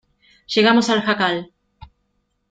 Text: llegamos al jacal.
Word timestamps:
llegamos 0.47 0.89
al 0.89 1.03
jacal. 1.03 1.51